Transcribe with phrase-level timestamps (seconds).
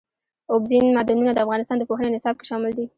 [0.53, 2.85] اوبزین معدنونه د افغانستان د پوهنې نصاب کې شامل دي.